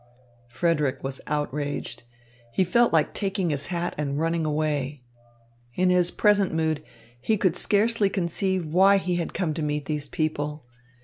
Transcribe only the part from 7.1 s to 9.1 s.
he could scarcely conceive why